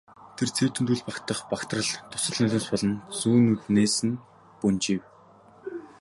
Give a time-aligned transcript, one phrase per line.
[0.37, 4.19] Тэр цээжинд үл багтах багтрал дусал нулимс болон зүүн нүднээс нь
[4.59, 5.01] бөнжийв.